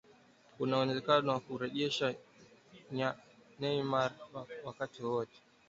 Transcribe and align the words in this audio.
kuna 0.57 0.73
uwezekano 0.77 1.27
wa 1.31 1.39
kurejeshwa 1.45 2.07
Myanmar 3.59 4.11
wakati 4.67 4.97
wowote 5.03 5.37